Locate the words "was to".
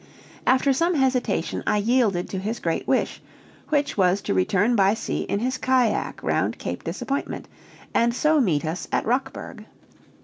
3.99-4.33